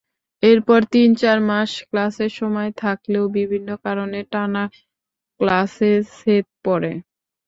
এরপর 0.43 0.79
তিন-চার 0.93 1.37
মাস 1.49 1.71
ক্লাসের 1.89 2.31
সময় 2.39 2.71
থাকলেও 2.81 3.25
বিভিন্ন 3.37 3.69
কারণে 3.85 4.19
টানা 4.31 4.63
ক্লাসে 5.39 5.91
ছেদ 6.15 6.45
পড়ে। 6.65 6.91